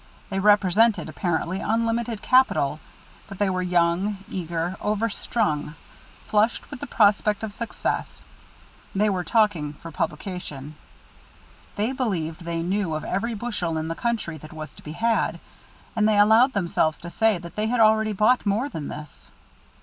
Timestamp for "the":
6.79-6.87, 13.89-13.93